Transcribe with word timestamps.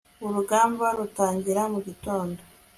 urugamba 0.25 0.85
rutangira 0.97 1.61
mu 1.73 1.79
gitondo 1.87 2.39